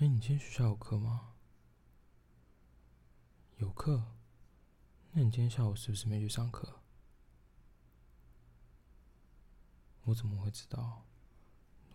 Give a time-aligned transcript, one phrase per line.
[0.00, 1.34] 哎，你今天学校有课吗？
[3.58, 4.02] 有课？
[5.12, 6.80] 那你今天下午是不是没去上课？
[10.04, 11.04] 我怎么会知道？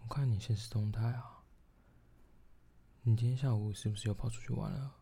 [0.04, 1.46] 我看你现实动态啊。
[3.02, 4.97] 你今天下午是不是又跑出去玩了？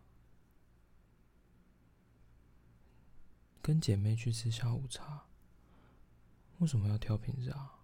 [3.61, 5.25] 跟姐妹去吃下午茶？
[6.59, 7.81] 为什么要挑平日啊？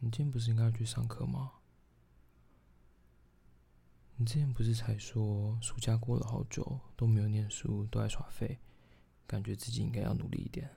[0.00, 1.52] 你今天不是应该去上课吗？
[4.18, 8.58] 你之前不是才说暑假过了好久都没有念书，都在耍废，
[9.26, 10.74] 感觉自己应该要努力一点。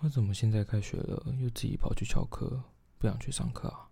[0.00, 2.62] 我怎么现在开学了又自己跑去翘课，
[2.98, 3.88] 不想去上课啊？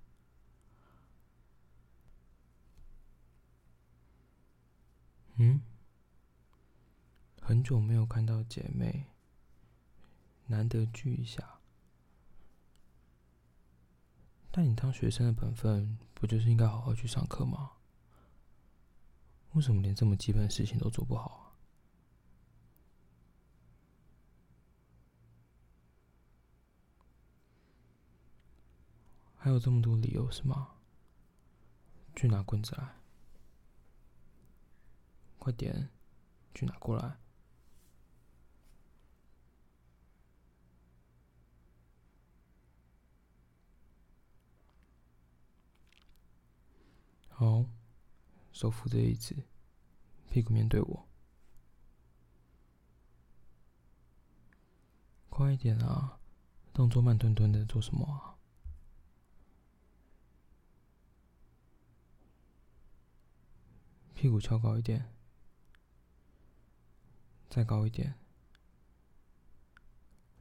[5.37, 5.61] 嗯？
[7.41, 9.07] 很久没有看到姐妹，
[10.47, 11.54] 难得聚一下。
[14.57, 17.73] 但你当学生的本分，不就是应该好好去上课吗？
[19.55, 21.59] 为什么连这么基本的事情都做不好啊？
[29.35, 30.77] 还有这么多理由是吗？
[32.15, 32.95] 去拿棍子来！
[35.41, 35.89] 快点，
[36.55, 37.19] 去拿过来！
[47.45, 47.67] 好，
[48.53, 49.37] 手扶着椅子，
[50.31, 51.07] 屁股面对我。
[55.29, 56.19] 快一点啊！
[56.73, 58.39] 动作慢吞吞的做什么啊？
[64.15, 65.13] 屁股翘高一点，
[67.51, 68.15] 再高一点，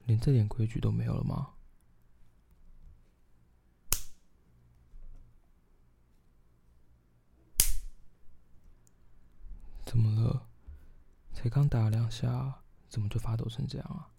[0.06, 1.56] 连这点规矩都没有了吗？
[9.94, 10.50] 怎么了？
[11.34, 14.10] 才刚打了两下，怎么就发抖成这样啊？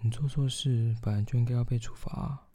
[0.00, 2.48] 你做错事，本来就应该要被处罚啊。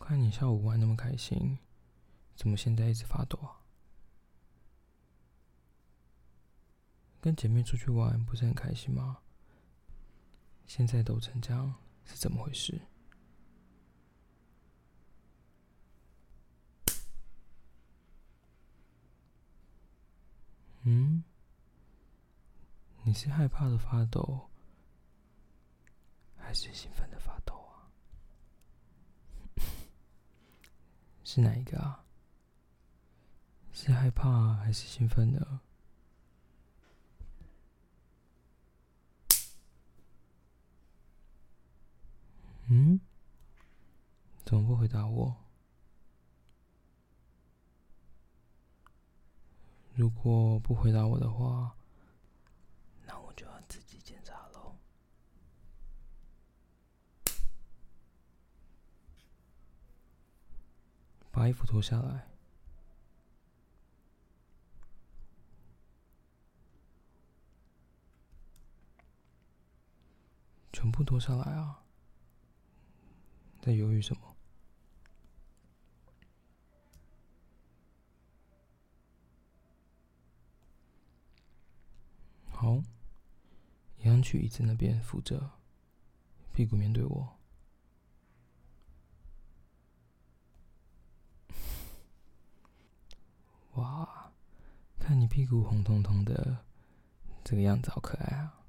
[0.00, 1.56] 看你下午玩那么开心，
[2.34, 3.62] 怎么现在一直发抖啊？
[7.20, 9.20] 跟姐妹出去玩不是很开心吗？
[10.66, 11.72] 现在抖成这样，
[12.04, 12.82] 是怎么回事？
[20.84, 21.22] 嗯，
[23.12, 24.48] 你是害怕的发抖，
[26.38, 27.92] 还是兴奋的发抖啊？
[31.22, 32.06] 是哪一个啊？
[33.70, 35.60] 是害怕还是兴奋呢？
[42.68, 42.98] 嗯？
[44.46, 45.36] 怎么不回答我？
[49.92, 51.76] 如果不回答我的话，
[53.04, 54.74] 那我就要自己检查喽。
[61.32, 62.28] 把衣服脱下来，
[70.72, 71.82] 全部脱下来啊！
[73.62, 74.36] 在犹豫什么？
[82.50, 82.82] 好，
[83.96, 85.50] 一样去椅子那边扶着，
[86.52, 87.38] 屁股面对我。
[93.74, 94.30] 哇，
[95.12, 96.64] 看你屁股红彤彤的，
[97.44, 98.64] 这个样子好可爱啊！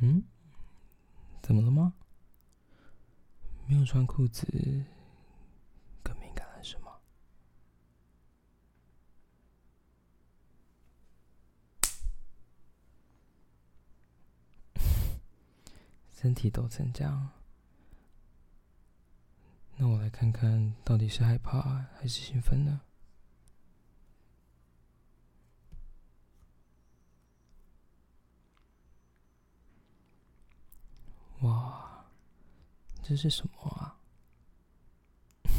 [0.00, 0.24] 嗯？
[1.42, 1.92] 怎么了吗？
[3.66, 4.46] 没有穿裤子。
[6.02, 6.92] 更敏感了是吗
[16.14, 17.30] 身体抖成这样，
[19.84, 21.60] 那我来看看到底是害怕
[21.94, 22.80] 还是兴奋呢？
[31.40, 32.06] 哇，
[33.02, 34.00] 这是什么啊？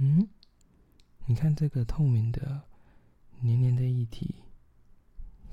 [0.00, 0.28] 嗯，
[1.26, 2.64] 你看这个透明的、
[3.38, 4.42] 黏黏的液体，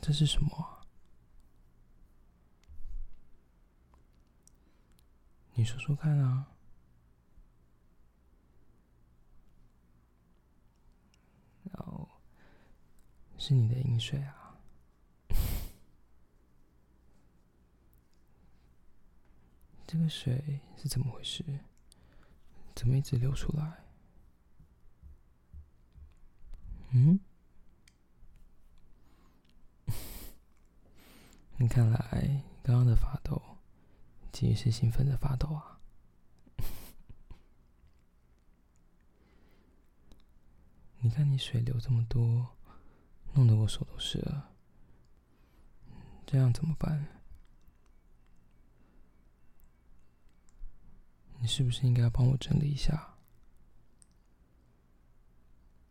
[0.02, 0.77] 这是什么？
[5.60, 6.54] 你说说看啊！
[11.72, 12.08] 哦，
[13.40, 14.60] 是你的饮水啊！
[19.88, 21.44] 这个水是怎么回事？
[22.76, 23.84] 怎么一直流出来？
[26.92, 27.20] 嗯？
[31.58, 33.57] 你看来刚刚的发抖，
[34.38, 35.80] 其实是兴奋的发抖啊！
[41.00, 42.56] 你看你水流这么多，
[43.34, 44.52] 弄得我手都湿了，
[46.28, 47.08] 这样怎么办？
[51.40, 53.16] 你是不是应该要帮我整理一下？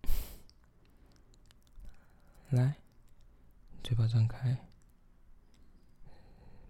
[2.50, 2.76] 来，
[3.82, 4.68] 嘴巴张开，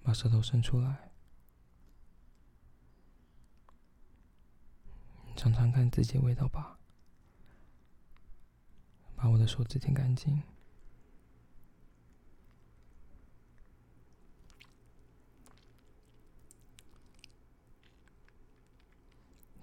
[0.02, 1.05] 把舌头伸出来，
[5.36, 6.78] 尝尝看自己的味道吧。
[9.14, 10.42] 把我的手指舔干净。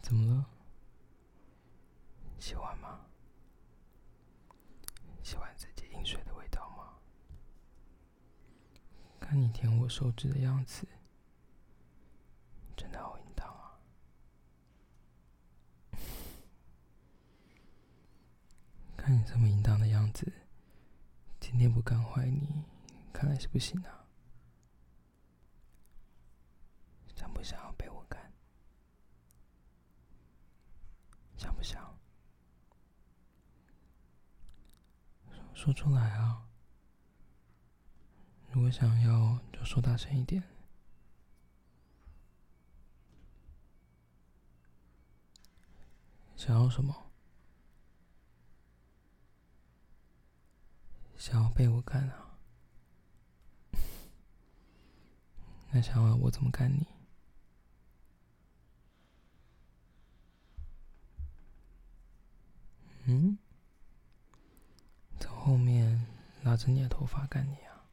[0.02, 0.46] 怎么了？
[2.40, 3.00] 喜欢吗？
[5.24, 6.94] 喜欢自己饮水的味道吗？
[9.20, 10.86] 看你舔我手指的样子，
[12.76, 13.80] 真的好淫荡啊！
[18.98, 20.32] 看你这么淫荡的样子，
[21.40, 22.64] 今天不干坏你，
[23.12, 24.06] 看来是不行啊。
[27.16, 28.32] 想不想要被我干？
[31.36, 31.98] 想不想？
[35.32, 36.48] 说，说出来啊！
[38.52, 40.44] 如果想要，就说大声一点。
[46.36, 47.13] 想要什么？
[51.24, 52.38] 想要被我干啊？
[55.72, 56.86] 那想要我怎么干你？
[63.06, 63.38] 嗯，
[65.18, 66.06] 从后面
[66.44, 67.86] 拉着你的头发干你啊？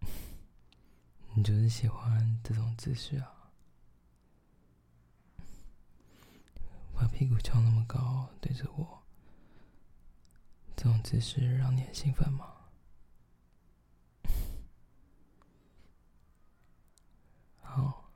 [1.36, 3.50] 你就是喜欢这种姿势啊？
[6.94, 9.02] 把屁股翘那么高对着我，
[10.80, 12.54] 这种姿势让你很兴奋吗？
[17.60, 18.08] 好，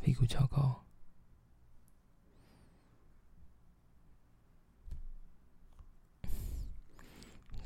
[0.00, 0.82] 屁股翘高。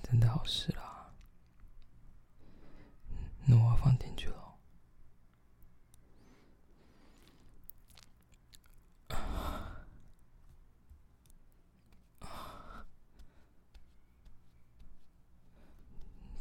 [0.02, 1.12] 真的好湿啦，
[3.46, 4.34] 那我放点去了。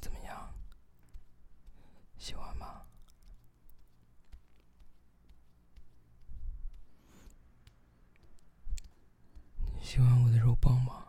[0.01, 0.54] 怎么样？
[2.18, 2.83] 喜欢吗？
[9.74, 11.00] 你喜欢我的肉棒吗？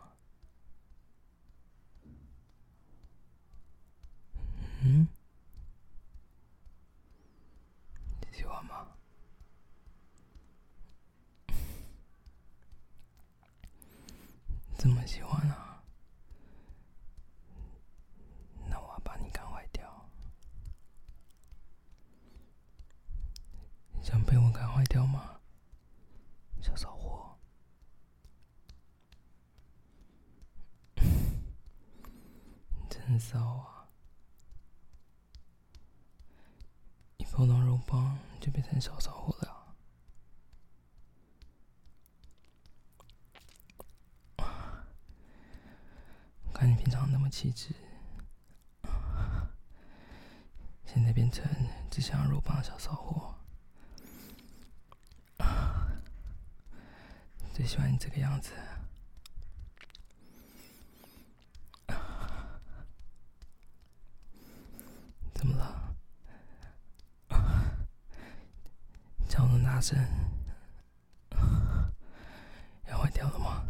[4.87, 5.07] 嗯，
[8.31, 8.87] 喜欢吗？
[14.85, 15.81] 这么喜欢啊？
[18.69, 20.07] 那我要把你干坏掉。
[24.03, 25.39] 想被我干坏掉吗？
[26.61, 27.35] 小骚货。
[32.87, 33.89] 真骚啊！
[37.17, 39.55] 一碰到肉棒就变成小骚货了。
[46.57, 47.75] 看你平常那么气质，
[50.85, 51.43] 现在变成
[51.91, 53.35] 只想要肉棒的小骚货。
[57.53, 58.53] 最喜欢你这个样子。
[65.33, 65.93] 怎么了？
[69.27, 69.97] 叫我大声，
[72.87, 73.61] 要坏掉了吗？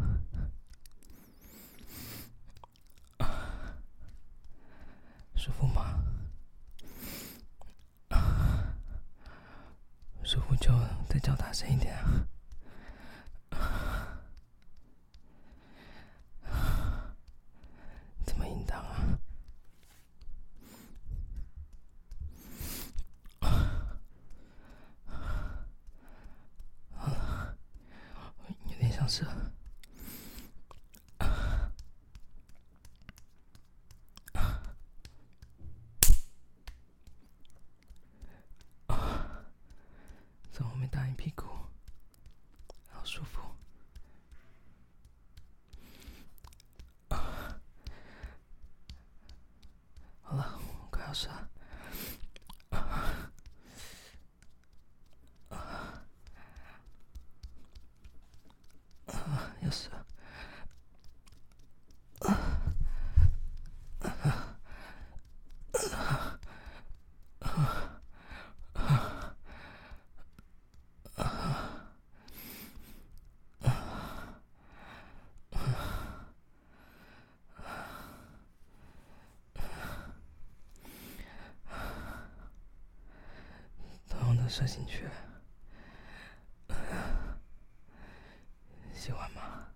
[5.46, 6.04] 舒服吗？
[10.24, 10.74] 舒服就
[11.08, 11.96] 再叫大声一点
[13.52, 14.18] 啊。
[18.26, 19.20] 怎么隐藏啊？
[23.42, 23.48] 啊
[26.98, 27.54] 啊
[28.66, 29.24] 有点想射
[40.92, 41.55] 打你屁股！
[84.56, 85.04] 射进去，
[88.94, 89.68] 喜欢吗？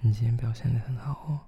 [0.00, 1.46] 你今天表现得很好哦，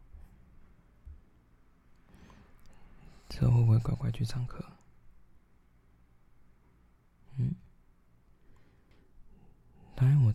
[3.28, 4.64] 之后会不会乖乖去上课？
[7.36, 7.52] 嗯，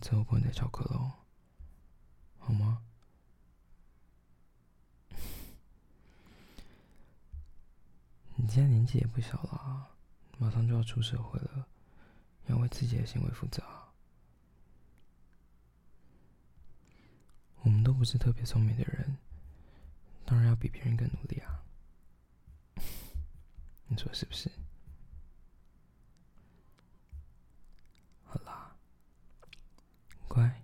[0.00, 1.14] 我之后不能再翘课了，
[2.38, 2.82] 好吗？
[8.36, 9.90] 你现在年纪也不小了，
[10.38, 11.68] 马上就要出社会了，
[12.46, 13.62] 要为自己的行为负责。
[17.62, 19.18] 我们都不是特别聪明的人，
[20.24, 21.62] 当然要比别人更努力啊！
[23.86, 24.50] 你说是不是？
[30.28, 30.62] 乖，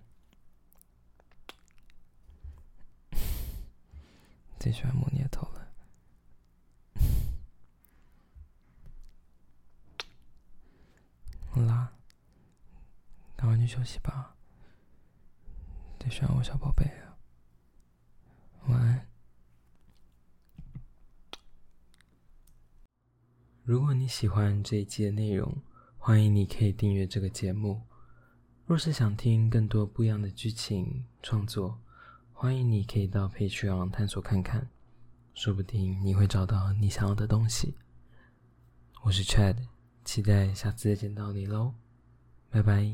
[4.67, 5.71] 最喜欢摸你的头了。
[11.49, 11.93] 好啦，
[13.37, 14.35] 赶快去休息吧。
[15.97, 17.17] 最喜欢我小宝贝了。
[18.67, 19.07] 晚安。
[23.63, 25.61] 如果你喜欢这一期的内容，
[25.97, 27.83] 欢迎你可以订阅这个节目。
[28.65, 31.79] 若是想听更多不一样的剧情创作，
[32.39, 34.69] 欢迎你可以到 Patreon 探索看看，
[35.33, 37.73] 说不定你会找到你想要的东西。
[39.01, 39.57] 我是 Chad，
[40.05, 41.73] 期待下次再见到你喽，
[42.51, 42.93] 拜拜。